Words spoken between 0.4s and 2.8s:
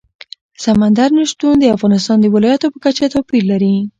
سمندر نه شتون د افغانستان د ولایاتو په